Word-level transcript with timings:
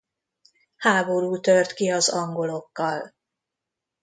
Háború 0.77 1.39
tört 1.39 1.73
ki 1.73 1.89
az 1.89 2.09
angolokkal. 2.09 3.13